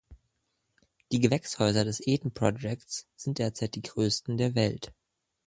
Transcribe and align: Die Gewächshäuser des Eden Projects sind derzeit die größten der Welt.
Die 1.11 1.19
Gewächshäuser 1.19 1.85
des 1.85 1.99
Eden 1.99 2.33
Projects 2.33 3.07
sind 3.15 3.37
derzeit 3.37 3.75
die 3.75 3.83
größten 3.83 4.35
der 4.35 4.55
Welt. 4.55 4.91